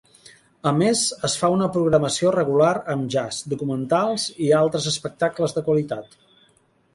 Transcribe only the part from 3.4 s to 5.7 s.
documentals i altres espectacles de